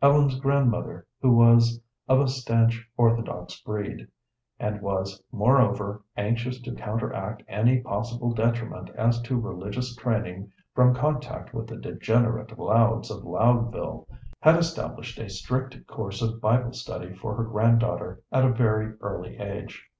Ellen's 0.00 0.40
grandmother, 0.40 1.06
who 1.20 1.34
was 1.36 1.78
of 2.08 2.18
a 2.22 2.28
stanch 2.28 2.88
orthodox 2.96 3.60
breed, 3.60 4.08
and 4.58 4.80
was, 4.80 5.22
moreover, 5.30 6.02
anxious 6.16 6.58
to 6.62 6.74
counteract 6.74 7.42
any 7.46 7.80
possible 7.82 8.32
detriment 8.32 8.88
as 8.96 9.20
to 9.20 9.38
religious 9.38 9.94
training 9.94 10.50
from 10.74 10.94
contact 10.94 11.52
with 11.52 11.66
the 11.66 11.76
degenerate 11.76 12.58
Louds 12.58 13.10
of 13.10 13.22
Loudville, 13.24 14.08
had 14.40 14.54
established 14.56 15.18
a 15.18 15.28
strict 15.28 15.86
course 15.86 16.22
of 16.22 16.40
Bible 16.40 16.72
study 16.72 17.12
for 17.12 17.34
her 17.36 17.44
granddaughter 17.44 18.22
at 18.32 18.46
a 18.46 18.52
very 18.54 18.94
early 19.02 19.36
age. 19.36 19.90